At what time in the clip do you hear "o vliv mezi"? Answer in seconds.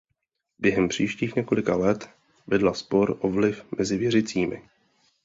3.21-3.97